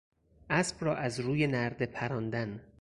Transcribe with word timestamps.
اسب 0.49 0.75
را 0.83 0.95
از 0.95 1.19
روی 1.19 1.47
نرده 1.47 1.85
پراندن 1.85 2.61